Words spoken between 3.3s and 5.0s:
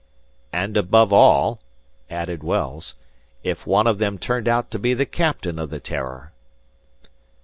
"if one of them turned out to be